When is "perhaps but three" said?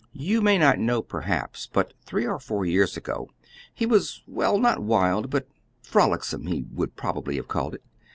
1.03-2.25